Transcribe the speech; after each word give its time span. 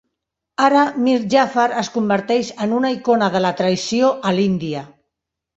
Ara 0.67 0.85
Mir 1.07 1.17
Jafar 1.33 1.67
es 1.83 1.91
converteix 1.99 2.51
en 2.67 2.73
una 2.79 2.93
icona 2.97 3.29
de 3.37 3.43
la 3.47 3.55
traïció 3.63 4.11
a 4.31 4.37
l'Índia. 4.39 4.87